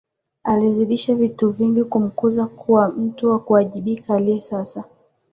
[0.43, 4.83] Alizidisha vitu vingi kumkuza kuwa mtu wa kuwajibika aliye sasa